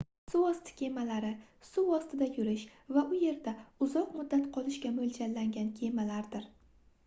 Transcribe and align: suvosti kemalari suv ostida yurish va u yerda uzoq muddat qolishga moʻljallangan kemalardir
suvosti 0.33 0.71
kemalari 0.77 1.29
suv 1.71 1.91
ostida 1.97 2.29
yurish 2.37 2.63
va 2.97 3.03
u 3.13 3.19
yerda 3.25 3.55
uzoq 3.87 4.17
muddat 4.21 4.49
qolishga 4.57 4.95
moʻljallangan 4.99 5.71
kemalardir 5.81 6.49